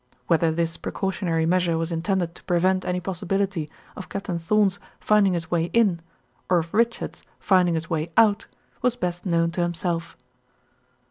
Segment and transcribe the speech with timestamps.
[0.25, 5.51] Whether this precautionary measure was intended to prevent any possibility of Captain Thorn's finding his
[5.51, 6.01] way in,
[6.49, 8.47] or of Richard's finding his way out,
[8.81, 10.17] was best known to himself.